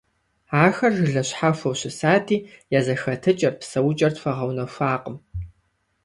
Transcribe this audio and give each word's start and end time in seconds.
Ахэр 0.63 0.91
жылэ 0.97 1.23
щхьэхуэу 1.27 1.75
щысати, 1.79 2.37
я 2.77 2.79
зэхэтыкӀэр, 2.85 3.53
псэукӀэр 3.59 4.13
тхуэгъэунэхуакъым. 4.15 5.17